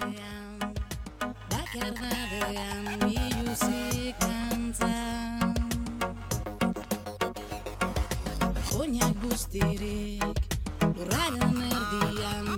[0.00, 0.58] artean
[1.50, 5.54] Bakardadean biluzik antzan
[8.78, 10.38] Oinak guztirik
[10.82, 12.55] Lurraren erdian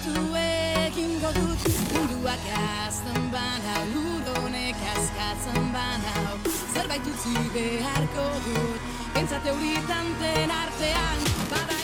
[0.00, 6.38] Oiukatu egingo dut Munduak azten banau Lur honek azkatzen banau.
[6.72, 8.80] Zerbait utzi beharko dut
[9.12, 11.79] Pentsate horitan den artean Bada ez bada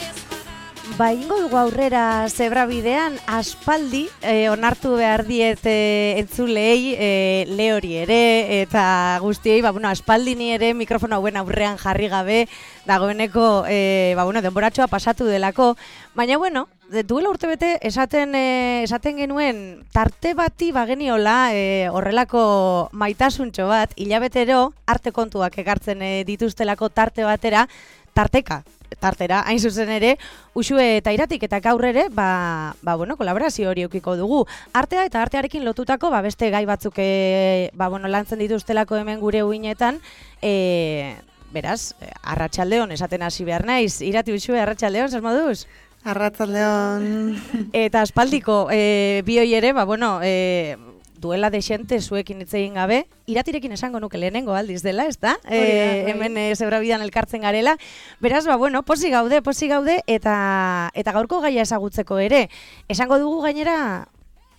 [0.95, 7.97] Ba, ingo dugu aurrera zebra bidean, aspaldi, eh, onartu behar diet eh, entzulei, eh, lehori
[8.01, 12.47] ere, eta guztiei, ba, bueno, aspaldi ni ere mikrofono hauen aurrean jarri gabe,
[12.87, 15.75] dagoeneko, eh, ba, bueno, denboratxoa pasatu delako,
[16.15, 23.67] baina, bueno, de- duela urtebete esaten eh, esaten genuen tarte bati bageniola eh, horrelako maitasuntxo
[23.69, 27.67] bat hilabetero arte kontuak ekartzen eh, dituztelako tarte batera
[28.15, 28.63] tarteka
[28.99, 30.17] tartera, hain zuzen ere,
[30.55, 34.45] usue eta iratik eta gaur ere, ba, ba, bueno, kolaborazio hori eukiko dugu.
[34.73, 39.43] Artea eta artearekin lotutako, ba, beste gai batzuk, e, ba, bueno, lantzen dituztelako hemen gure
[39.45, 40.01] uinetan,
[40.43, 41.17] e,
[41.53, 44.01] beraz, arratsaldeon esaten hasi behar naiz.
[44.03, 45.67] Irati usue, arratsaldeon, zer moduz?
[46.07, 47.37] Arratzaldeon.
[47.75, 50.77] Eta aspaldiko e, bioi ere, ba, bueno, e,
[51.21, 55.37] duela desente zuekin hitz egin gabe, iratirekin esango nuke lehenengo aldiz dela, ez da?
[55.45, 56.11] Hori da, bai.
[56.13, 57.77] hemen e, zebrabidan elkartzen garela.
[58.21, 62.47] Beraz, ba, bueno, posi gaude, posi gaude, eta, eta gaurko gaia ezagutzeko ere.
[62.89, 64.09] Esango dugu gainera,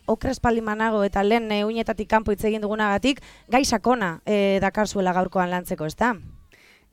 [0.08, 3.22] okra espaldimanago eta lehen e, uinetatik kanpo hitz egin dugunagatik,
[3.52, 6.16] gai sakona e, dakarzuela gaurkoan lantzeko, ez da?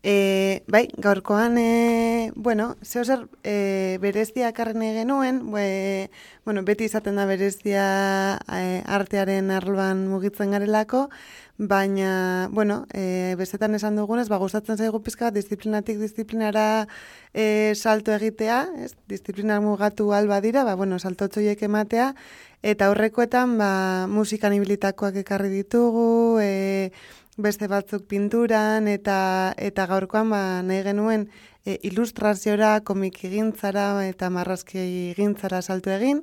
[0.07, 6.11] E, bai, gaurkoan, e, bueno, zeo zer e, berezia karren genuen, bue,
[6.45, 11.09] bueno, beti izaten da berezia e, artearen arloan mugitzen garelako,
[11.57, 16.87] baina, bueno, e, bezetan esan dugunez, ba, gustatzen zaigu pizka disiplinatik disiplinara
[17.33, 18.93] e, salto egitea, ez?
[19.09, 22.13] disiplina mugatu alba dira, ba, bueno, salto txoiek ematea,
[22.61, 23.73] eta horrekoetan, ba,
[24.13, 26.93] musikan ibilitakoak ekarri ditugu, e,
[27.37, 31.29] beste batzuk pinturan eta eta gaurkoan ba nahi genuen
[31.67, 34.79] e, ilustraziora, komik egintzara eta marrazki
[35.11, 36.23] egintzara saltu egin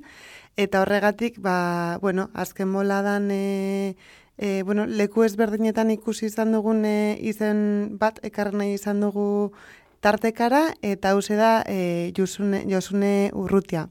[0.56, 3.96] eta horregatik ba bueno, azken boladan e,
[4.38, 9.52] e, bueno, leku ezberdinetan ikusi izan dugun e, izen bat ekarri nahi izan dugu
[10.00, 13.88] tartekara eta hause da e, Josune, Josune Urrutia.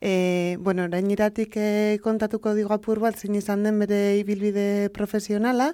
[0.00, 5.72] E, bueno, orainiratik e, kontatuko digo apur bat zein izan den bere ibilbide profesionala,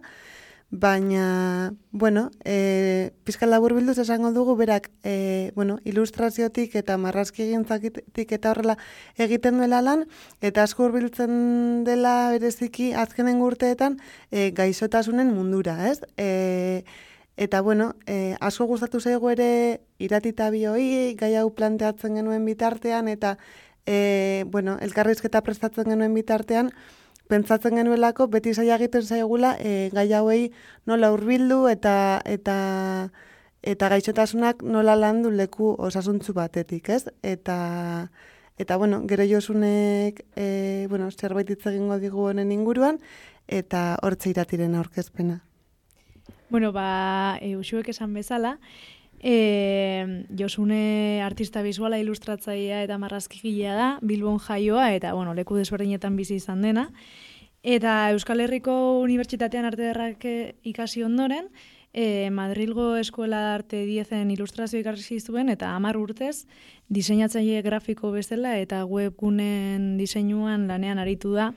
[0.72, 8.32] baina, bueno, e, pizkal labur bilduz esango dugu, berak, e, bueno, ilustraziotik eta marrazki egintzatik
[8.32, 8.78] eta horrela
[9.20, 10.06] egiten duela lan,
[10.40, 13.98] eta asko hurbiltzen dela bereziki azkenen urteetan
[14.30, 16.00] e, gaixotasunen mundura, ez?
[16.16, 16.84] E,
[17.36, 23.36] eta, bueno, e, asko gustatu zaigu ere iratita bioi, gai hau planteatzen genuen bitartean, eta,
[23.84, 26.72] e, bueno, elkarrizketa prestatzen genuen bitartean,
[27.32, 30.50] pentsatzen genuelako beti zaila egiten zaigula e, gai hauei
[30.86, 31.94] nola hurbildu eta
[32.28, 32.56] eta
[33.62, 37.06] eta gaixotasunak nola landu leku osasuntzu batetik, ez?
[37.22, 37.56] Eta
[38.58, 43.00] eta bueno, gero Josunek e, bueno, zerbait hitz egingo digu honen inguruan
[43.48, 45.40] eta hortze iratiren aurkezpena.
[46.50, 48.58] Bueno, ba, e, usuek esan bezala,
[49.22, 56.36] e, Josune artista bizuala ilustratzailea eta marrazkigilea da, Bilbon jaioa eta bueno, leku desberdinetan bizi
[56.42, 56.90] izan dena.
[57.62, 60.26] Eta Euskal Herriko Unibertsitatean arte derrak
[60.66, 61.46] ikasi ondoren,
[61.92, 66.46] e, Madrilgo Eskola Arte 10en ilustrazio ikasi zuen eta hamar urtez
[66.88, 71.52] diseinatzaile grafiko bezala eta webgunen diseinuan lanean aritu da.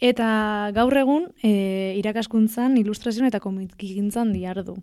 [0.00, 4.76] Eta gaur egun e, irakaskuntzan, ilustrazioan eta komikigintzan diardu.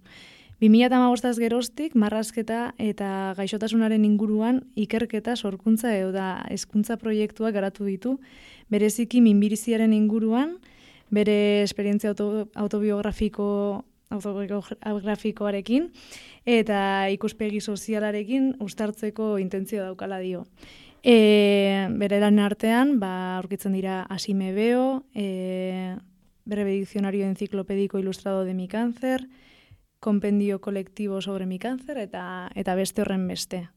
[0.63, 8.13] 2008 geroztik, marrazketa eta gaixotasunaren inguruan ikerketa sorkuntza edo da hezkuntza proiektuak garatu ditu,
[8.71, 10.55] bereziki minbiriziaren inguruan,
[11.11, 13.83] bere esperientzia auto, autobiografiko
[14.13, 15.89] autobiografikoarekin
[16.45, 20.45] eta ikuspegi sozialarekin ustartzeko intentzio daukala dio.
[21.03, 25.97] E, bere lan artean, ba, aurkitzen dira Asime Beo, e,
[26.45, 29.27] breve diccionario enciclopédico ilustrado de mi cáncer,
[30.03, 33.69] kompendio kolektibo sobre mi cáncer eta eta beste horren beste.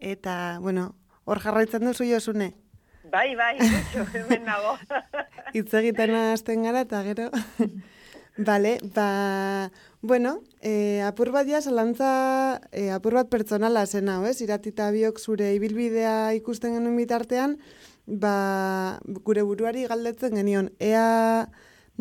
[0.00, 2.52] Eta, bueno, Hor jarraitzen duzu josune?
[3.12, 3.54] Bai, bai,
[4.18, 4.74] hemen nago.
[5.54, 7.28] Hitz egiten hasten gara eta gero.
[8.48, 9.70] Bale, ba,
[10.00, 14.38] bueno, e, apur bat ja, salantza, e, apur bat pertsonala zen hau, ez?
[14.40, 17.58] Iratita biok zure ibilbidea ikusten genuen bitartean,
[18.06, 18.32] ba,
[19.28, 21.50] gure buruari galdetzen genion, ea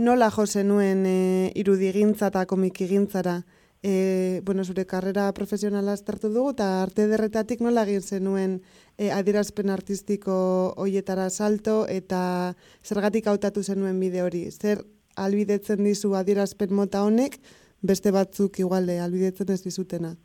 [0.02, 3.42] nola jo zenuen e, irudigintza eta komikigintzara,
[3.84, 8.58] e, bueno, zure karrera profesionala aztertu dugu, eta arte derretatik nola egin zenuen
[8.98, 10.36] e, adierazpen artistiko
[10.78, 14.84] hoietara salto, eta zergatik hautatu zenuen bide hori, zer
[15.16, 17.40] albidetzen dizu adierazpen mota honek,
[17.82, 20.16] beste batzuk igualde albidetzen ez dizutena.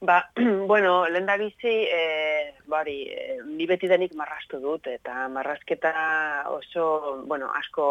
[0.00, 0.22] Ba,
[0.70, 2.39] bueno, lehen da bizi, e,
[2.70, 5.92] bari, e, ni beti denik marrastu dut, eta marrazketa
[6.54, 6.86] oso,
[7.26, 7.84] bueno, asko,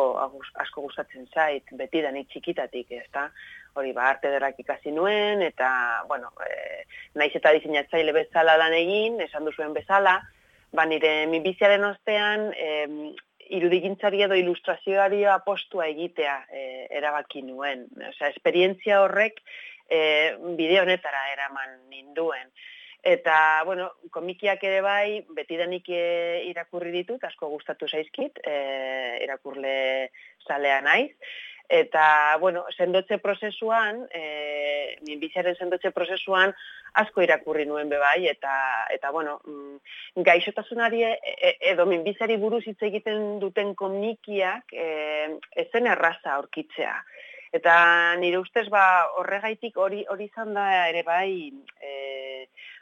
[0.64, 3.08] asko gustatzen zait, beti denik txikitatik, ez?
[3.78, 5.70] Hori, ba, arte derak ikasi nuen, eta,
[6.10, 6.84] bueno, e,
[7.20, 10.20] naiz eta diseinatzaile bezala lan egin, esan duzuen bezala,
[10.74, 13.14] ba, nire minbiziaren ostean, e,
[13.50, 16.64] irudigintzari edo ilustrazioari apostua egitea e,
[17.00, 17.88] erabaki nuen.
[18.12, 19.42] Osea, esperientzia horrek
[19.90, 20.00] e,
[20.58, 22.52] bide honetara eraman ninduen.
[23.04, 28.56] Eta, bueno, komikiak ere bai, beti denik e, irakurri ditut, asko gustatu zaizkit, e,
[29.24, 30.10] irakurle
[30.48, 31.14] zalea naiz.
[31.70, 36.52] Eta, bueno, sendotze prozesuan, e, minbiziaren sendotze prozesuan,
[36.98, 38.54] asko irakurri nuen bebai, eta,
[38.92, 44.90] eta bueno, mm, gaixotasunari e, e, edo minbizari buruz hitz egiten duten komikiak e,
[45.64, 46.96] ezen erraza aurkitzea.
[47.54, 47.76] Eta
[48.22, 48.84] nire ustez, ba,
[49.22, 51.94] horregaitik hori hori izan da ere bai, e,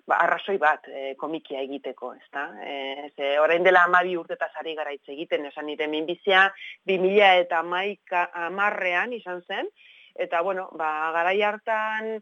[0.08, 2.48] ba, arrazoi bat e, komikia egiteko, ez da?
[2.64, 6.48] E, ze, orain dela amabi urtetaz ari gara hitz egiten, esan nire minbizia,
[6.88, 9.70] bi mila eta maika amarrean izan zen,
[10.16, 12.18] eta, bueno, ba, garai hartan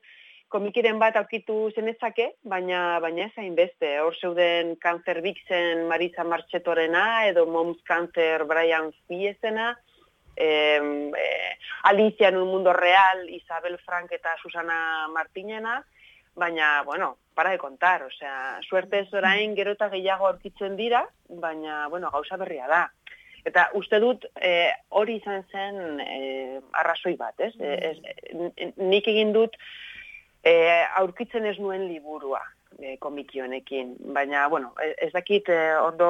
[0.56, 4.00] komikiren bat aurkitu zenezake, baina baina ez beste.
[4.00, 9.78] Hor zeuden Cancer Vixen Marisa Marchetorena, edo Moms Cancer Brian Fiesena,
[10.36, 10.80] eh,
[11.18, 15.84] eh, Alicia en un mundo real, Isabel Frank eta Susana Martinena,
[16.36, 22.12] baina, bueno, para de contar, osea, suerte orain gero eta gehiago aurkitzen dira, baina, bueno,
[22.12, 22.84] gauza berria da.
[23.46, 27.54] Eta uste dut e, hori izan zen e, arrazoi bat, ez?
[27.60, 29.58] E, ez nik egin dut
[30.42, 30.56] e,
[31.02, 32.42] aurkitzen ez nuen liburua
[32.80, 36.10] e, komikionekin, baina, bueno, ez dakit e, ondo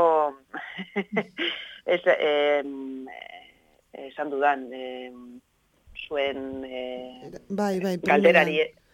[1.95, 2.63] ez, e,
[4.07, 5.11] esan dudan e,
[6.07, 6.81] zuen e,
[7.49, 8.84] bai, bai, galderari, bai?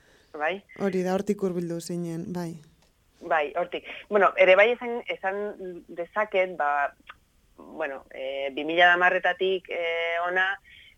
[0.80, 2.51] Hori da, hortik urbildu zinen, bai.
[3.22, 3.86] Bai, hortik.
[4.10, 6.94] Bueno, ere bai esan, esan dezaket, ba,
[7.57, 9.83] bueno, e, 2000 da marretatik e,
[10.25, 10.48] ona,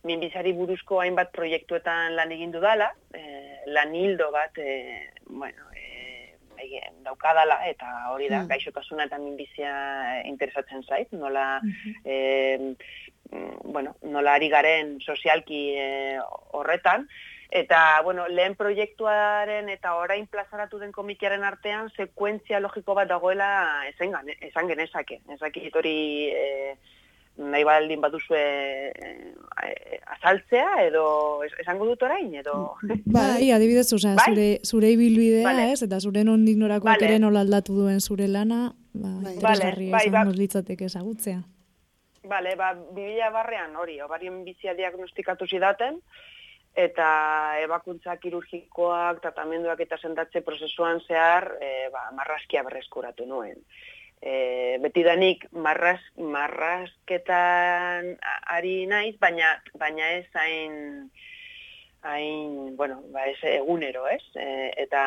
[0.08, 3.24] minbizari buruzko hainbat proiektuetan lan egin dudala, e,
[3.68, 5.82] lan hildo bat, e, bueno, e,
[7.04, 8.48] daukadala, eta hori da, mm.
[8.48, 9.74] gaixotasuna eta minbizia
[10.30, 12.76] interesatzen zait, nola, mm
[13.64, 15.86] bueno, nola ari garen sozialki e,
[16.54, 17.08] horretan,
[17.54, 23.50] Eta, bueno, lehen proiektuaren eta orain plazaratu den komikiaren artean, sekuentzia logiko bat dagoela
[23.92, 25.20] esan, esan genezake.
[25.36, 25.94] Ezaki hori
[26.34, 26.48] e,
[27.54, 28.42] nahi baldin baduzue
[28.90, 29.12] e,
[30.16, 31.06] azaltzea, edo
[31.62, 32.56] esango dut orain, edo...
[33.06, 34.26] Bai, adibidez, oza, bai?
[34.32, 35.70] zure, zure ibilbidea, vale.
[35.76, 37.06] ez, eta zure nondik norako vale.
[37.06, 39.38] ere nola aldatu duen zure lana, ba, bai.
[39.38, 41.44] interesgarri bai, esan bai, litzateke ezagutzea.
[42.34, 46.02] Bale, ba, bibila barrean hori, obarien bizia diagnostikatu zidaten,
[46.74, 47.08] eta
[47.62, 53.60] ebakuntza kirurgikoak, tratamenduak eta sendatze prozesuan zehar e, ba, marraskia berreskuratu nuen.
[54.24, 58.14] E, beti danik marras, marrasketan
[58.56, 61.12] ari naiz, baina, baina ez hain,
[62.02, 64.24] hain bueno, ba, ez egunero, ez?
[64.34, 65.04] E, eta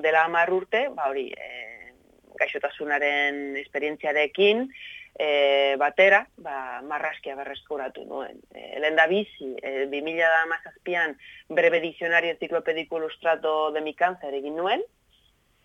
[0.00, 1.92] dela amar urte, ba, hori, e,
[2.40, 4.70] gaixotasunaren esperientziarekin,
[5.18, 8.38] e, batera, ba, marraskia berreskuratu nuen.
[8.54, 11.16] E, lehen da bizi, e, 2000 da mazazpian
[11.48, 14.82] breve dizionari enziklopediko ilustrato de mi cáncer egin nuen,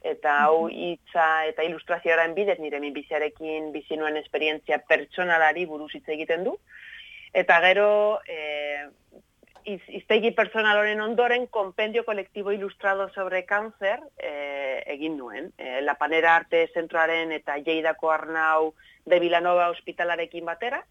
[0.05, 6.45] eta hau hitza eta ilustrazioaren bidez nire minbiziarekin bizi nuen esperientzia pertsonalari buruz hitz egiten
[6.45, 6.59] du.
[7.35, 7.87] Eta gero,
[8.29, 8.85] e,
[9.65, 15.51] iz, iztegi personal horren ondoren, kompendio kolektibo ilustrado sobre cáncer e, egin nuen.
[15.57, 18.74] E, La Panera Arte Zentroaren eta Jeidako Arnau
[19.05, 20.84] de Vilanova Hospitalarekin batera,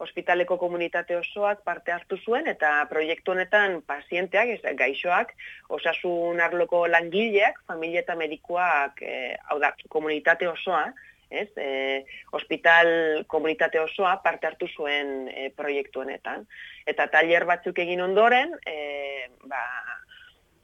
[0.00, 5.34] ospitaleko komunitate osoak parte hartu zuen eta proiektu honetan pazienteak, ez, gaixoak,
[5.68, 10.88] osasun arloko langileak, familia eta medikuak, e, hau da, komunitate osoa,
[11.30, 16.46] ez, e, ospital komunitate osoa parte hartu zuen e, proiektu honetan.
[16.86, 19.62] Eta tailer batzuk egin ondoren, e, ba,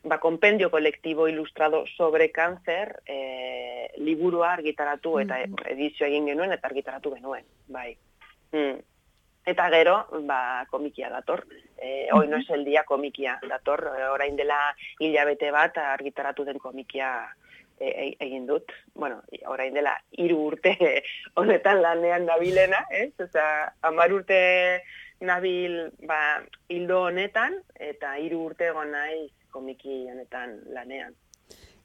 [0.02, 7.14] ba, kompendio kolektibo ilustrado sobre cáncer e, liburua argitaratu eta edizio egin genuen eta argitaratu
[7.14, 7.96] genuen, bai.
[8.52, 8.82] Mm.
[9.46, 11.44] Eta gero, ba, komikia dator.
[11.78, 13.84] E, hoi no es el dia komikia dator.
[13.94, 14.58] E, orain dela
[14.98, 17.12] hilabete bat argitaratu den komikia
[17.80, 18.72] e, egin dut.
[18.94, 20.76] Bueno, orain dela hiru urte
[21.40, 23.12] honetan lanean nabilena, ez?
[23.22, 24.40] Osa, amar urte
[25.20, 31.14] nabil ba, hildo honetan, eta hiru urte egon nahi komiki honetan lanean.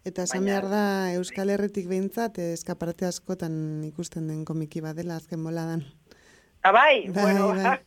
[0.04, 5.86] Eta esan behar da Euskal Herritik behintzat, eskaparate askotan ikusten den komiki badela azken boladan.
[6.66, 7.78] Abai, ah, bai, bueno, bai.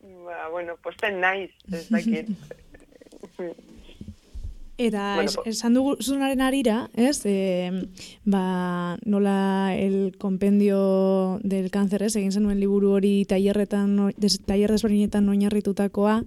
[0.28, 2.32] ba, bueno, posten naiz, ez dakit.
[4.78, 7.26] Eta bueno, es, esan dugu zunaren arira, ez?
[7.26, 7.70] E,
[8.24, 12.14] ba, nola el kompendio del cáncer, ez?
[12.14, 13.96] Egin zenuen liburu hori tailerretan,
[14.46, 16.20] tailer desberdinetan oinarritutakoa,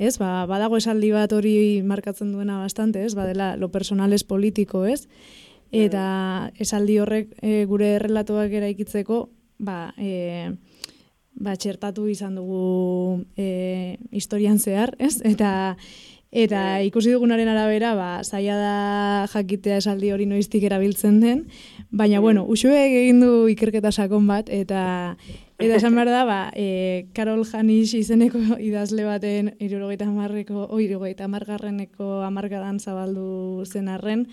[0.00, 0.16] ez?
[0.16, 3.12] Ba, badago esaldi bat hori markatzen duena bastante, ez?
[3.14, 5.04] Badela lo personal es politiko, ez?
[5.70, 6.62] Eta mm.
[6.64, 9.26] esaldi horrek e, gure relatoak eraikitzeko
[9.60, 10.48] ba, e,
[11.36, 15.18] ba, txertatu izan dugu e, historian zehar, ez?
[15.28, 15.76] Eta
[16.32, 16.86] eta bai.
[16.88, 18.76] ikusi dugunaren arabera, ba, zaila da
[19.28, 21.44] jakitea esaldi hori noiztik erabiltzen den,
[21.90, 22.22] baina, mm.
[22.22, 25.16] bueno, usue egin du ikerketa sakon bat, eta
[25.62, 31.28] eta esan behar da, ba, e, Karol Janis izeneko idazle baten irurogeita amarreko, o irurogeita
[31.28, 34.26] amargarreneko amargadan zabaldu zen arren,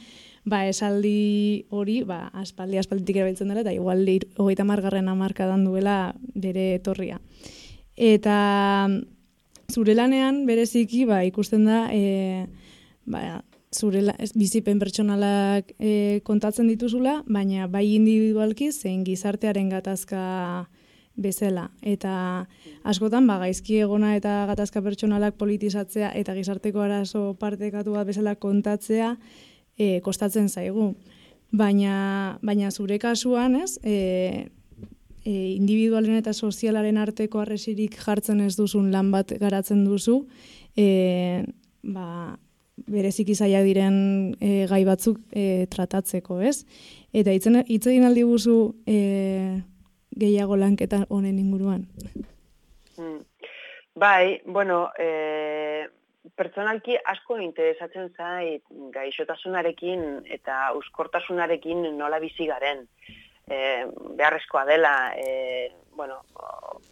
[0.48, 4.08] ba, esaldi hori, ba, aspaldi, aspalditik erabiltzen dela, eta igual
[4.40, 7.20] hogeita margarren amarkadan duela bere etorria.
[8.00, 8.88] Eta
[9.70, 12.48] zure lanean, bereziki, ba, ikusten da, e,
[13.06, 13.42] ba,
[13.76, 20.68] zure la, bizipen pertsonalak e, kontatzen dituzula, baina bai individualki zein gizartearen gatazka
[21.20, 21.70] bezala.
[21.82, 22.48] Eta
[22.88, 29.16] askotan, ba, gaizki egona eta gatazka pertsonalak politizatzea eta gizarteko arazo partekatu bat bezala kontatzea,
[29.78, 30.94] e, kostatzen zaigu.
[31.52, 34.50] Baina, baina zure kasuan, ez, e,
[35.30, 40.24] e, individualen eta sozialaren arteko arresirik jartzen ez duzun lan bat garatzen duzu,
[40.74, 41.46] e,
[41.84, 42.36] ba,
[42.90, 44.00] bereziki zaila diren
[44.42, 46.64] e, gai batzuk e, tratatzeko, ez?
[47.14, 49.62] Eta hitz egin aldi guzu e,
[50.20, 51.86] gehiago lanketa honen inguruan.
[52.98, 53.22] Mm.
[54.00, 55.88] Bai, bueno, eh,
[56.40, 60.06] pertsonalki asko interesatzen zait gaixotasunarekin
[60.38, 62.86] eta euskortasunarekin nola bizi garen.
[63.50, 63.88] E,
[64.18, 66.22] beharrezkoa dela, e, bueno,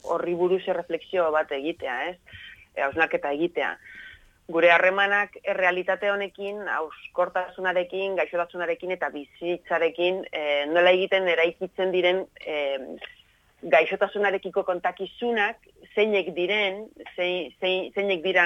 [0.03, 2.41] horri buruz erreflexio bat egitea, ez?
[2.75, 3.75] E, hausnaketa egitea.
[4.47, 12.57] Gure harremanak errealitate honekin, auskortasunarekin, gaixotasunarekin eta bizitzarekin e, nola egiten eraikitzen diren e,
[13.61, 15.57] gaixotasunarekiko kontakizunak
[15.95, 16.83] zeinek diren,
[17.15, 18.45] zein, zein, zeinek dira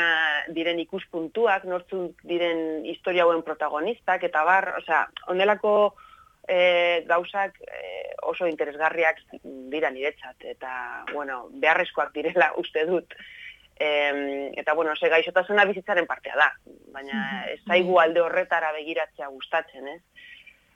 [0.55, 5.03] diren ikuspuntuak, nortzuk diren historia hauen protagonistak, eta bar, osea,
[5.33, 5.73] onelako
[6.47, 13.13] e, gauzak e, oso interesgarriak dira niretzat, eta, bueno, beharrezkoak direla uste dut.
[13.79, 16.51] E, eta, bueno, ze gaixotasuna bizitzaren partea da,
[16.93, 20.01] baina ez zaigu alde horretara begiratzea gustatzen, ez?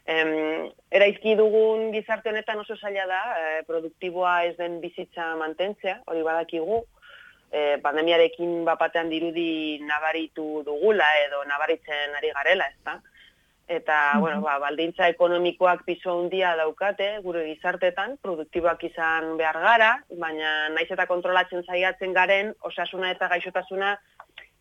[0.05, 6.21] Em, eraizki dugun gizarte honetan oso zaila da, e, produktiboa ez den bizitza mantentzea, hori
[6.25, 6.83] badakigu,
[7.51, 12.99] e, pandemiarekin bapatean dirudi nabaritu dugula edo nabaritzen ari garela, ez da?
[13.67, 19.91] Eta, mm bueno, ba, baldintza ekonomikoak piso handia daukate, gure gizartetan, produktiboak izan behar gara,
[20.21, 23.95] baina naiz eta kontrolatzen zaiatzen garen, osasuna eta gaixotasuna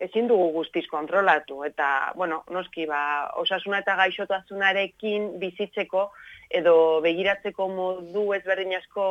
[0.02, 6.08] ezin dugu guztiz kontrolatu eta bueno, noski ba osasuna eta gaixotasunarekin bizitzeko
[6.50, 9.04] edo begiratzeko modu ezberdin asko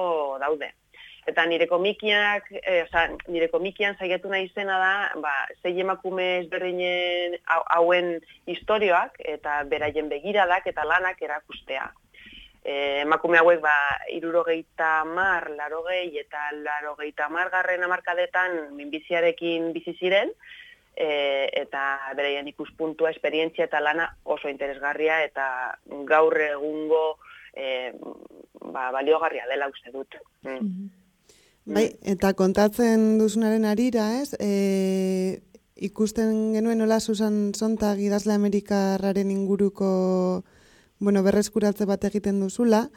[0.43, 0.73] daude.
[1.25, 7.37] Eta nire komikiak, eh, oza, nire komikian saiatu nahi zena da, ba, zei emakume ezberdinen
[7.47, 11.85] hauen istorioak eta beraien begiradak eta lanak erakustea.
[12.63, 13.75] E, emakume hauek ba,
[14.11, 20.31] irurogeita mar, larogei eta larogeita margarren amarkadetan minbiziarekin bizi ziren,
[20.95, 25.45] e, eta bereien ikuspuntua, esperientzia eta lana oso interesgarria eta
[26.07, 27.05] gaur egungo
[27.55, 27.93] e,
[28.59, 30.19] ba, baliogarria dela uste dut.
[30.43, 30.59] Mm.
[30.59, 30.91] Mhm.
[31.63, 34.35] Bai, eta kontatzen duzunaren arira, ez?
[34.35, 35.39] E,
[35.79, 40.43] ikusten genuen hola Susan Sontag idazle Amerikarraren inguruko
[40.99, 42.89] bueno, berreskuratze bat egiten duzula,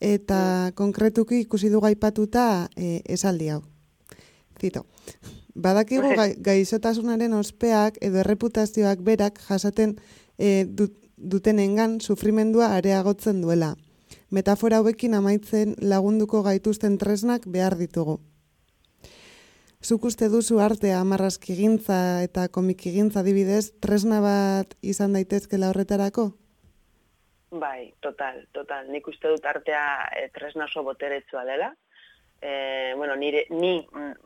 [0.00, 3.60] eta konkretuki ikusi du gaipatuta e, esaldi hau.
[4.60, 4.86] Zito.
[5.54, 9.98] Badakigu gaizotasunaren ospeak edo erreputazioak berak jasaten
[10.38, 10.64] e,
[11.16, 13.74] dutenengan sufrimendua areagotzen duela.
[14.34, 18.16] Metafora hauekin amaitzen lagunduko gaituzten tresnak behar ditugu.
[19.84, 26.24] Zuk uste duzu artea marrazkigintza eta komikigintza adibidez tresna bat izan daitezkela horretarako?
[27.62, 28.88] Bai, total, total.
[28.90, 29.84] Nik uste dut artea
[30.18, 31.70] e, tresna oso boteretsua dela.
[32.42, 33.76] E, bueno, nire, ni,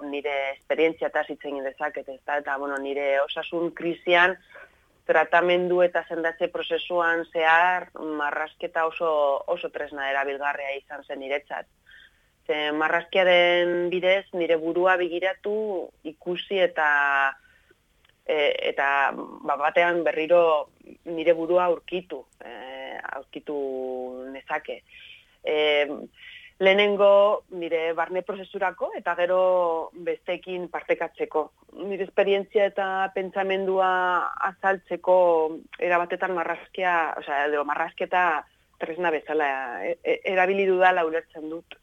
[0.09, 4.39] nire esperientzia eta zitzen dezaket, ez da, eta bueno, nire osasun krisian
[5.09, 9.11] tratamendu eta sendatze prozesuan zehar marrasketa oso,
[9.49, 11.67] oso tresna erabilgarria izan zen niretzat.
[12.47, 15.55] Ze marraskiaren bidez nire burua begiratu
[16.13, 16.89] ikusi eta
[18.29, 18.37] e,
[18.71, 20.43] eta ba, batean berriro
[21.09, 22.23] nire burua aurkitu.
[22.45, 22.53] E,
[23.17, 23.59] aurkitu
[24.33, 24.83] nezake.
[25.45, 25.57] E,
[26.59, 29.41] lehenengo nire barne prozesurako eta gero
[29.93, 31.45] bestekin partekatzeko.
[31.87, 33.91] Nire esperientzia eta pentsamendua
[34.51, 35.19] azaltzeko
[35.79, 38.25] erabatetan marrazkia, osea, edo marrazketa
[38.79, 39.51] tresna bezala
[39.87, 41.79] e, e, erabili dudala ulertzen dut.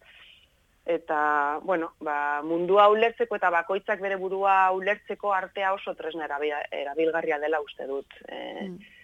[0.86, 7.63] Eta, bueno, ba, mundua ulertzeko eta bakoitzak bere burua ulertzeko artea oso tresna erabilgarria dela
[7.63, 8.20] uste dut.
[8.27, 8.94] E, mm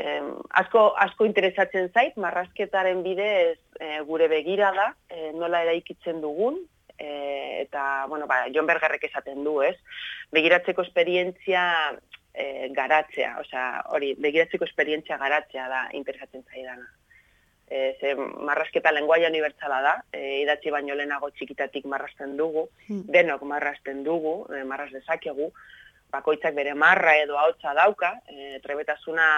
[0.00, 0.22] eh,
[0.62, 6.60] asko, asko interesatzen zait, marrazketaren bidez e, gure begira da, e, nola eraikitzen dugun,
[6.96, 7.10] e,
[7.64, 9.76] eta, bueno, ba, John Bergerrek esaten du, ez?
[10.32, 11.64] Begiratzeko esperientzia
[12.32, 13.66] e, garatzea, osea,
[13.96, 16.88] hori, begiratzeko esperientzia garatzea da interesatzen zaidana.
[17.70, 23.04] E, ze marrazketa lenguaia unibertsala da, e, idatzi baino lehenago txikitatik marrazten dugu, hmm.
[23.14, 25.52] denok marrazten dugu, e, marraz dezakegu,
[26.10, 29.28] bakoitzak bere marra edo hautsa dauka, e, trebetasuna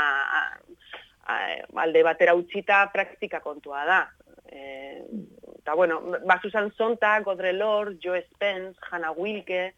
[1.82, 4.00] alde batera utzita praktika kontua da.
[4.50, 5.02] E,
[5.58, 6.00] eta bueno,
[6.42, 9.74] Susan Sontag, Godre Lord, Joe Spence, Hannah Wilke,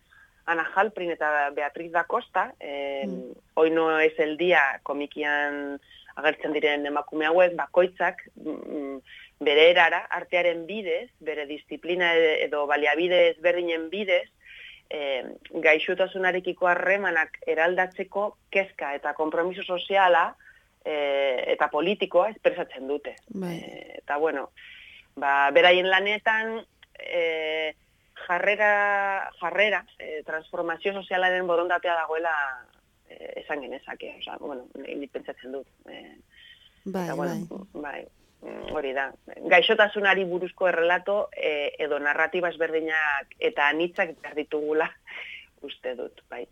[0.46, 3.30] Ana Halprin eta Beatriz da Costa, e, mm.
[3.54, 5.80] hoy no es el día komikian
[6.16, 8.98] agertzen diren emakume hauek, bakoitzak mm,
[9.44, 14.28] bere erara, artearen bidez, bere disiplina edo baliabide ezberdinen bidez,
[14.90, 15.24] e,
[15.64, 20.34] gaixotasunarekiko harremanak eraldatzeko kezka eta konpromiso soziala
[20.84, 20.96] e,
[21.54, 23.16] eta politikoa espresatzen dute.
[23.34, 23.56] Bai.
[23.56, 24.50] E, eta bueno,
[25.16, 26.58] ba, beraien lanetan
[26.98, 27.74] e,
[28.26, 32.34] jarrera, jarrera e, transformazio sozialaren borondatea dagoela
[33.08, 34.16] e, esan genezake.
[34.20, 34.68] Osa, bueno,
[35.12, 35.66] pentsatzen dut.
[35.88, 36.04] E,
[36.84, 37.82] bai, eta, bueno, bai.
[37.82, 38.04] bai.
[38.44, 39.06] Mm, hori da.
[39.48, 44.90] Gaixotasunari buruzko errelato e, edo narratiba ezberdinak eta anitzak behar ditugula
[45.68, 46.44] uste dut, bai.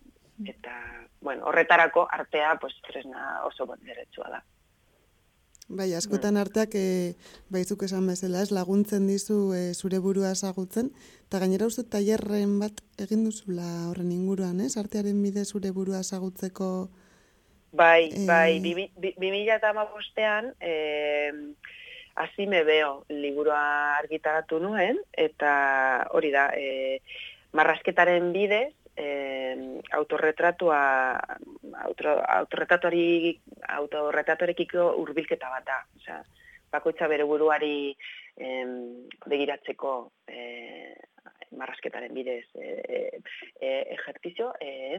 [0.48, 0.72] Eta,
[1.20, 4.40] bueno, horretarako artea, pues, tresna oso bat deretsua da.
[5.72, 6.86] Bai, askotan arteak e,
[7.52, 10.90] baizuk esan bezala, ez laguntzen dizu e, zure burua ezagutzen,
[11.28, 14.74] eta gainera uste tailerren bat egin duzula horren inguruan, ez?
[14.80, 16.72] Artearen bide zure burua ezagutzeko...
[17.72, 20.50] Bai, bai, bi, bi, bi, eta amabostean,
[22.14, 27.00] Así me veo liburua argitaratu nuen, eta hori da, e,
[27.56, 30.80] marrasketaren bidez, e, autorretratua,
[31.84, 33.40] auto, autorretratuari,
[33.78, 35.78] autorretratuarekiko urbilketa bat da.
[35.96, 36.20] Osea,
[36.72, 37.92] bakoitza bere buruari
[38.36, 38.50] e,
[39.28, 39.94] begiratzeko
[40.28, 40.44] e,
[41.56, 43.00] marrasketaren bidez e, e,
[43.60, 44.98] e, ejertizio, e,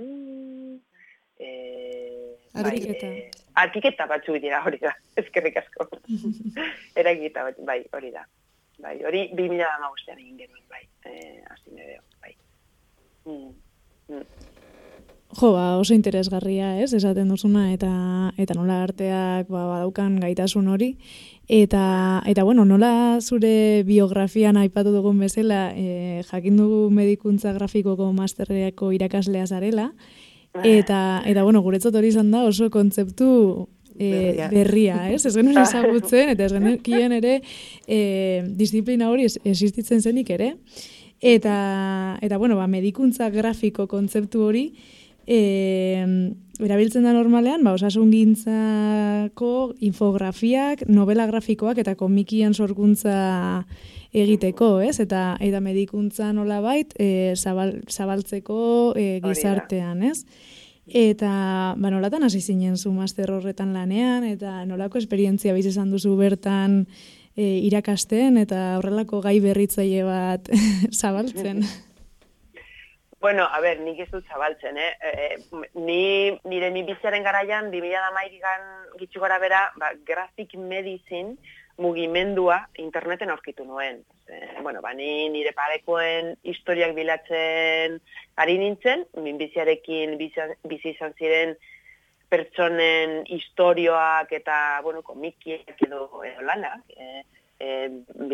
[1.40, 3.32] eh arkiketa bai, eh,
[3.66, 5.88] arkiketa batzu dira hori da eskerrik asko
[7.04, 8.26] eragita bai hori da
[8.80, 12.36] bai hori 2015ean egin genuen bai eh hasi me bai
[13.26, 13.54] mm.
[14.10, 14.26] Mm.
[15.34, 17.90] Jo, ba, oso interesgarria, ez, esaten duzuna, eta
[18.38, 20.92] eta nola arteak ba, badaukan gaitasun hori.
[21.50, 28.92] Eta, eta bueno, nola zure biografian aipatu dugun bezala, e, jakin dugu medikuntza grafikoko masterreako
[28.94, 29.90] irakaslea zarela,
[30.62, 33.30] Eta, eta bueno, guretzat hori izan da oso kontzeptu
[33.98, 35.10] e, berria.
[35.10, 35.26] ez?
[35.26, 37.40] Ez genuen ezagutzen, eta ez genuen ere
[37.88, 40.54] e, disiplina hori existitzen zenik ere.
[41.24, 44.66] Eta, eta bueno, ba, medikuntza grafiko kontzeptu hori,
[45.28, 46.06] e,
[46.62, 53.64] erabiltzen da normalean, ba, osasun gintzako infografiak, novela grafikoak eta komikian sorkuntza
[54.14, 55.00] egiteko, ez?
[55.02, 58.60] Eta eta medikuntza nola bait, e, zabal, zabaltzeko
[58.96, 60.24] e, gizartean, ez?
[60.86, 61.32] Eta,
[61.80, 66.84] ba, nolatan hasi zinen zu master horretan lanean, eta nolako esperientzia biz izan duzu bertan
[67.36, 70.52] e, irakasten, eta horrelako gai berritzaile bat
[71.02, 71.64] zabaltzen.
[73.24, 74.90] Bueno, a ber, nik ez dut zabaltzen, eh?
[75.00, 75.28] E,
[75.80, 78.66] ni, nire mi bizaren garaian, 2000 da mairigan
[79.00, 81.38] gitzu gara bera, ba, graphic medicine,
[81.80, 84.02] mugimendua interneten aurkitu nuen.
[84.28, 87.96] E, bueno, ba, ni nire parekoen historiak bilatzen
[88.44, 91.56] ari nintzen, minbiziarekin bizi izan ziren
[92.28, 97.24] pertsonen historioak eta, bueno, komikiek edo, edo lanak e,
[97.56, 97.72] e,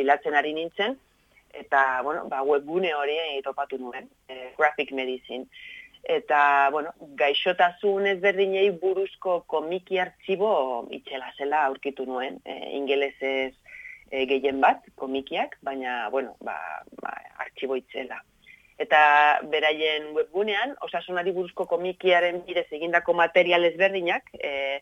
[0.02, 0.98] bilatzen ari nintzen,
[1.54, 5.46] eta, bueno, ba, webgune hori topatu nuen, e, Graphic Medicine.
[6.04, 13.54] Eta, bueno, gaixotasun ezberdinei buruzko komiki artxibo itxela zela aurkitu nuen, e, ingelesez
[14.10, 16.58] e, gehien bat, komikiak, baina, bueno, ba,
[17.02, 17.14] ba,
[17.46, 18.22] artxibo itxela.
[18.80, 24.80] Eta beraien webgunean, osasunari buruzko komikiaren bidez egindako material ezberdinak, e,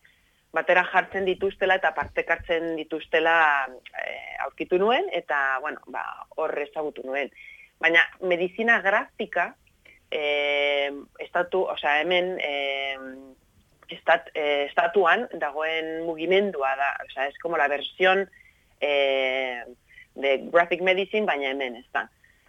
[0.57, 3.37] batera jartzen dituztela eta partekartzen dituztela
[4.01, 4.17] e,
[4.47, 6.03] aurkitu nuen eta bueno, ba,
[6.35, 7.31] horre ezagutu nuen.
[7.79, 9.51] Baina medizina grafika
[10.09, 10.91] e,
[11.23, 12.53] estatu, osea, hemen e,
[13.93, 18.29] estat, e, estatuan dagoen mugimendua da, osea, es como la versión
[18.81, 19.63] e,
[20.15, 22.07] de graphic medicine, baina hemen, ez da.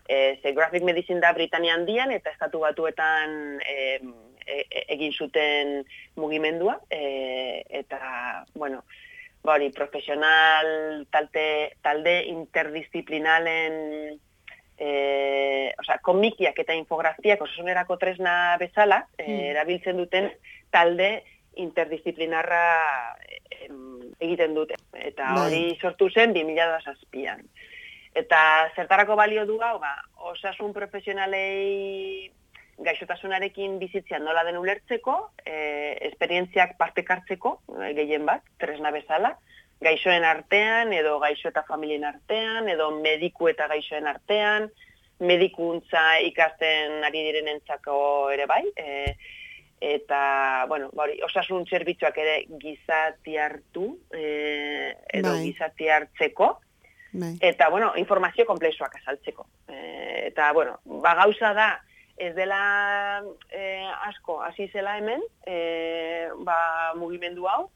[0.08, 4.00] E, ze graphic medicine da Britania handian eta estatu batuetan e,
[4.48, 5.82] E, e, egin zuten
[6.16, 8.84] mugimendua e, eta bueno
[9.44, 13.74] bari profesional talde, talde interdisciplinalen
[14.78, 19.40] eh o sea komikiak eta infografiak osasunerako tresna bezala mm.
[19.52, 20.30] erabiltzen duten
[20.70, 21.24] talde
[21.58, 23.16] interdisciplinarra
[24.20, 25.44] egiten dute eta bai.
[25.44, 27.42] hori sortu zen 2007an
[28.14, 28.40] eta
[28.76, 29.94] zertarako balio du hau ba
[30.32, 32.30] osasun profesionalei
[32.84, 39.34] gaixotasunarekin bizitzea nola den ulertzeko, e, esperientziak partekartzeko, e, gehien bat, tresna bezala,
[39.82, 44.70] gaixoen artean, edo gaixo eta familien artean, edo mediku eta gaixoen artean,
[45.18, 47.98] medikuntza ikasten ari diren entzako
[48.34, 49.16] ere bai, e,
[49.80, 55.44] eta, bueno, bari, osasun zerbitzuak ere gizati hartu, e, edo bai.
[55.46, 56.52] gizati hartzeko,
[57.12, 57.34] bai.
[57.40, 59.46] eta, bueno, informazio komplexuak azaltzeko.
[59.68, 59.82] E,
[60.30, 61.70] eta, bueno, ba, gauza da,
[62.18, 66.58] ez dela e, asko hasi zela hemen, e, ba,
[66.98, 67.68] mugimendu hau,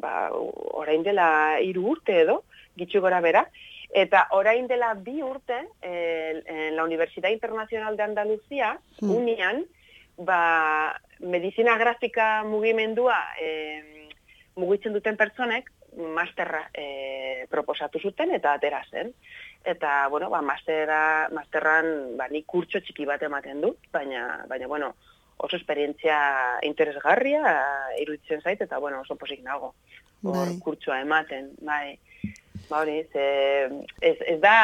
[0.00, 2.42] ba, orain dela hiru urte edo,
[2.76, 3.44] gitxu gora bera,
[3.92, 9.10] eta orain dela bi urte, e, en la Universidad Internacional de Andalucía, mm.
[9.10, 9.64] unian,
[10.16, 14.08] ba, medizina grafika mugimendua e,
[14.56, 19.12] mugitzen duten pertsonek, masterra e, proposatu zuten eta atera zen
[19.64, 24.94] eta bueno, ba mastera masterran ba ni kurtso txiki bat ematen dut, baina baina bueno,
[25.36, 26.18] oso esperientzia
[26.62, 27.42] interesgarria
[28.00, 29.74] iruditzen zait eta bueno, oso posik nago.
[30.22, 30.58] Hor bai.
[30.62, 31.98] kurtsoa ematen, bai.
[32.68, 33.24] Ba hori, ze,
[34.00, 34.54] ez, ez da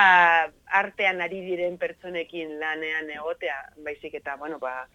[0.80, 4.86] artean ari diren pertsonekin lanean egotea, baizik eta, bueno, ba,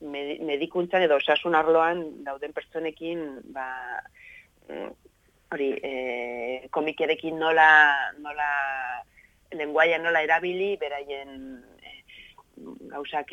[0.00, 3.22] medikuntzan edo osasun arloan dauden pertsonekin,
[3.54, 3.68] ba,
[4.68, 4.90] mm,
[5.54, 7.70] hori, e, komikerekin nola,
[8.18, 8.50] nola
[9.52, 11.96] lenguaia nola erabili beraien e,
[12.92, 13.32] gauzak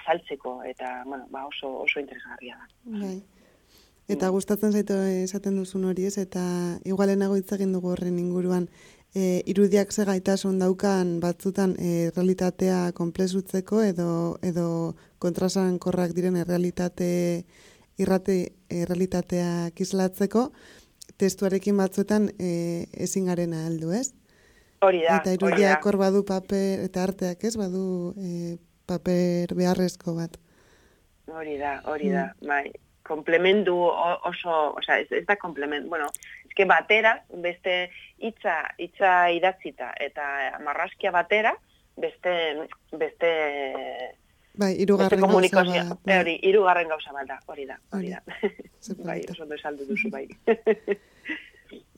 [0.00, 2.98] azaltzeko eta bueno, ba oso oso interesgarria da.
[3.00, 3.16] Bai.
[4.08, 6.42] Eta gustatzen zaitu esaten duzun hori ez eta
[6.86, 8.68] igualenago hitz egin dugu horren inguruan
[9.16, 14.08] e, irudiak ze gaitasun daukan batzutan e, realitatea konplezutzeko edo
[14.42, 17.08] edo kontrasankorrak diren realitate
[17.98, 18.36] irrate
[18.68, 20.50] e, realitateak islatzeko
[21.16, 24.12] testuarekin batzuetan e, ezin garena heldu, ez?
[24.86, 25.18] Hori da.
[25.18, 30.36] Eta irudiak hor badu paper, eta arteak ez, badu e, paper beharrezko bat.
[31.26, 32.50] Hori da, hori da, mm.
[32.50, 32.66] bai.
[33.06, 36.08] Komplementu oso, oza, ez, ez da komplementu, bueno,
[36.48, 37.76] ezke batera, beste
[38.18, 40.26] hitza hitza idatzita, eta
[40.66, 41.54] marraskia batera,
[42.02, 42.32] beste,
[42.98, 43.32] beste,
[44.56, 45.98] Bai, irugarren gauza bat.
[46.06, 46.18] Bai.
[46.22, 48.22] Hori, irugarren gauza bat da, hori da, hori da.
[49.08, 50.24] bai, oso ondo esaldu duzu, bai.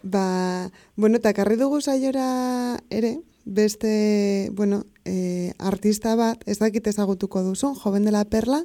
[0.02, 7.42] Ba, bueno, eta karri dugu saiora ere, beste, bueno, e, artista bat, ez dakit ezagutuko
[7.42, 8.62] duzun, joven dela perla?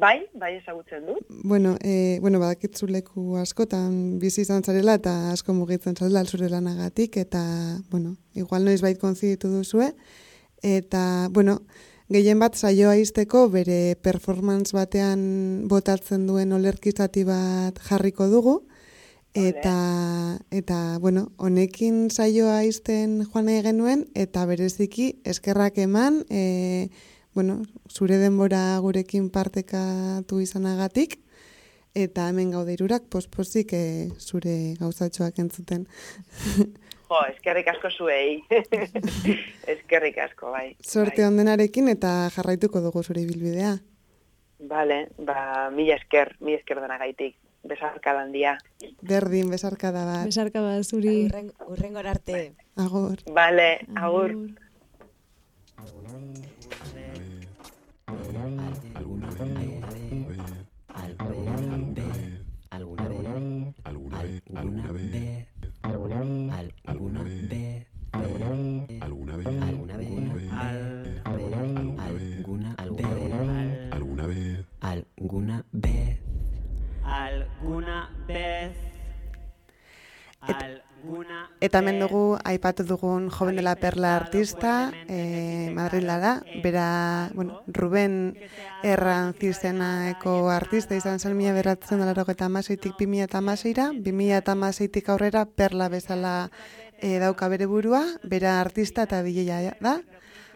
[0.00, 1.16] Bai, bai ezagutzen du.
[1.28, 7.18] Bueno, e, bueno badakit zuleku askotan bizi izan zarela eta asko mugitzen zarela zure lanagatik,
[7.20, 7.42] eta,
[7.90, 9.92] bueno, igual noiz bait konziditu duzue,
[10.62, 11.60] eta, bueno,
[12.08, 18.60] gehien bat saioa izteko bere performance batean botatzen duen olerkizati bat jarriko dugu,
[19.34, 26.90] Eta, eta, bueno, honekin saioa izten joan genuen, eta bereziki eskerrak eman, e,
[27.34, 31.20] bueno, zure denbora gurekin partekatu izanagatik,
[31.94, 35.86] eta hemen gaude irurak, pospozik e, zure gauzatxoak entzuten.
[37.10, 38.36] Jo, eskerrik asko zuei.
[39.72, 40.76] eskerrik asko, bai.
[40.78, 41.26] Sorte bai.
[41.26, 43.72] ondenarekin eta jarraituko dugu zure bilbidea.
[44.70, 47.00] Vale, ba, mila esker, mila esker dena
[47.62, 48.58] besarkadandia.
[49.02, 50.26] Berdin, besarkada bat.
[50.26, 51.30] Besarkada bat, zuri.
[51.66, 52.54] Urren, arte.
[52.76, 53.16] Agur.
[53.32, 54.30] Bale, agur.
[55.76, 56.18] Alguna
[64.92, 64.92] vez, alguna vez, alguna vez, alguna vez, alguna vez,
[72.36, 76.29] alguna vez, alguna vez, alguna vez.
[77.30, 78.76] alguna vez
[80.40, 80.90] alguna
[81.60, 86.42] Eta hemen dugu aipatu dugun joven dela perla artista, eh Madrila da.
[86.62, 88.36] Bera, bueno, Ruben
[88.82, 96.50] Errantzizenaeko artista izan zen 1996tik 2016ra, 2016tik aurrera perla bezala
[97.00, 100.00] e, dauka bere burua, bera artista eta dileia da.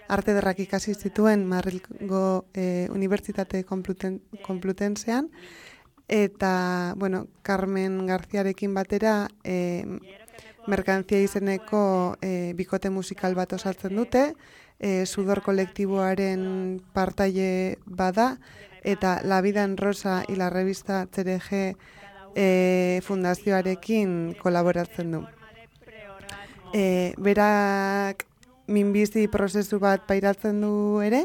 [0.09, 4.21] Arte derrak ikasi zituen Madrilgo e, Unibertsitate Kompluten,
[6.09, 9.85] eta, bueno, Carmen Garziarekin batera, e,
[10.67, 14.35] merkantzia izeneko e, bikote musikal bat osatzen dute,
[14.79, 18.39] e, sudor kolektiboaren partaile bada,
[18.85, 21.77] eta La Vida en Rosa y la revista CRG
[22.35, 25.25] e, fundazioarekin kolaboratzen du.
[26.75, 28.27] E, berak
[28.67, 31.25] minbizi prozesu bat pairatzen du ere,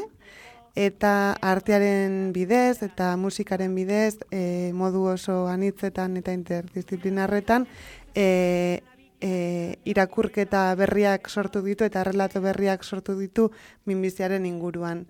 [0.74, 7.66] eta artearen bidez eta musikaren bidez e, modu oso anitzetan eta interdisciplinarretan
[8.14, 8.82] e,
[9.20, 13.50] e, irakurketa berriak sortu ditu eta relato berriak sortu ditu
[13.84, 15.06] minbiziaren inguruan.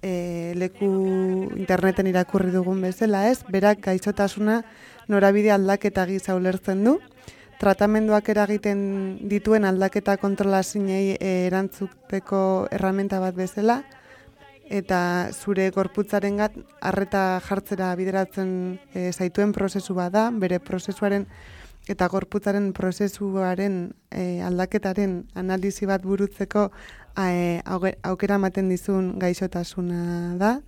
[0.00, 0.86] E, leku
[1.58, 4.62] interneten irakurri dugun bezala ez, berak gaixotasuna
[5.08, 6.98] norabide aldaketa giza ulertzen du,
[7.58, 13.82] tratamenduak eragiten dituen aldaketa kontrola zinei e, erantzuteko erramenta bat bezala,
[14.68, 18.50] eta zure gorputzaren gat, arreta jartzera bideratzen
[18.92, 21.26] e, zaituen prozesu bada, bere prozesuaren
[21.88, 23.78] eta gorputzaren prozesuaren
[24.12, 26.68] e, aldaketaren analizi bat burutzeko
[27.16, 27.60] e,
[28.04, 30.58] aukera ematen dizun gaixotasuna da.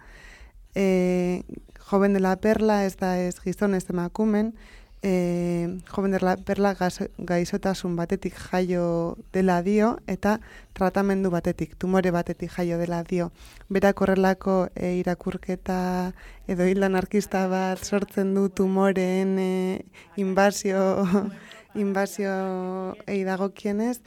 [0.74, 1.42] E,
[1.90, 4.54] joven de la perla ez da ez gizon ez emakumen,
[5.02, 6.74] e, joven dela perla
[7.18, 10.40] gaizotasun batetik jaio dela dio eta
[10.72, 13.30] tratamendu batetik, tumore batetik jaio dela dio.
[13.68, 16.12] Berak horrelako e, irakurketa
[16.46, 19.84] edo hildan arkista bat sortzen du tumoreen e,
[20.16, 21.06] inbazio,
[21.74, 24.00] inbazio eidagokienez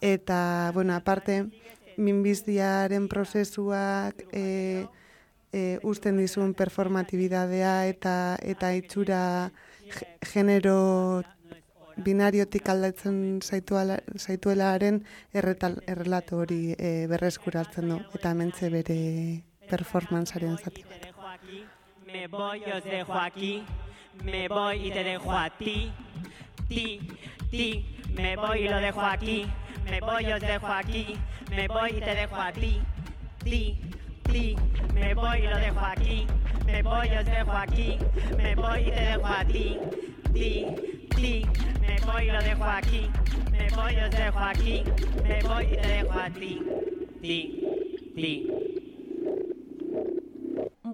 [0.00, 1.46] eta, bueno, aparte,
[1.96, 4.86] minbizdiaren prozesuak e,
[5.52, 9.50] e, usten dizun performatibidadea eta eta itxura
[10.32, 11.22] genero
[11.96, 15.00] binariotik aldatzen zaituela, zaituelaren
[15.32, 18.98] erretal, errelato hori e, berreskuratzen du eta hementze bere
[19.70, 21.12] performantzaren zati bat.
[22.06, 23.64] Me voy, os dejo aquí,
[24.24, 25.92] me voy y te dejo a ti,
[26.68, 27.00] ti,
[27.50, 29.46] ti, me voy y lo dejo aquí,
[29.84, 31.16] me voy, os dejo aquí,
[31.50, 32.80] me voy y te dejo a ti,
[33.42, 33.80] ti,
[34.26, 34.56] ti,
[34.94, 36.26] me voy y lo dejo aquí,
[36.64, 37.98] me voy, os dejo aquí,
[38.36, 39.78] me voy y te dejo a ti,
[40.32, 40.66] ti,
[41.14, 41.46] ti,
[41.80, 43.10] me voy y lo dejo aquí,
[43.50, 44.84] me voy, os dejo aquí,
[45.22, 46.62] me voy y te dejo a ti,
[47.20, 47.64] ti,
[48.14, 48.65] ti.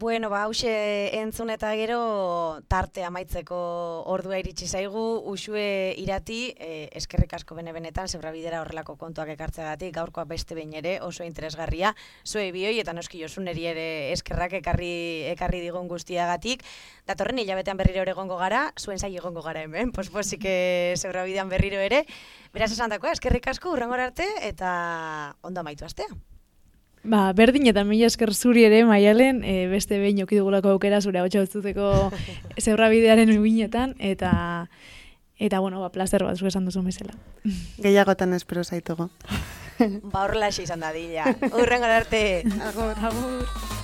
[0.03, 3.59] Bueno, ba, hause entzun eta gero tarte amaitzeko
[4.11, 9.93] ordua iritsi zaigu, usue irati, eh, eskerrik asko bene benetan, zebra bidera horrelako kontuak ekartzegatik,
[9.95, 11.95] gaurkoa beste behin ere, oso interesgarria,
[12.27, 13.87] zue bioi eta noski josuneri ere
[14.17, 14.91] eskerrak ekarri,
[15.37, 16.67] ekarri digun guztiagatik.
[17.07, 20.51] Datorren hilabetean berriro ere gongo gara, zuen zai egongo gara hemen, posposik
[20.99, 22.03] zebra bidean berriro ere.
[22.51, 26.11] Beraz esan dakoa, eskerrik asko, urrengor arte, eta ondo amaitu astea.
[27.03, 31.19] Ba, berdin eta mila esker zuri ere, maialen, e, beste behin joki dugulako aukera zure
[31.19, 32.13] hau txautzuteko
[32.65, 34.69] zebra bidearen ubinetan, eta,
[35.39, 37.19] eta bueno, ba, plazer bat esan duzu mesela.
[37.83, 39.11] Gehiagotan espero zaitugu.
[40.13, 41.27] ba, horrela izan da dila.
[41.51, 42.45] Urren arte.
[42.71, 42.95] Agur.
[43.11, 43.81] Agur.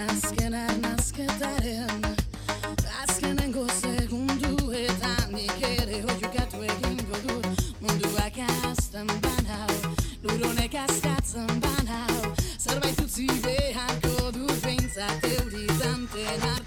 [0.00, 2.19] Azkenan azketaren Azkenengo
[10.70, 12.34] Luronek askatzen banau.
[12.58, 16.59] Zerbait utzi beharko dut Behintzat euritanten artean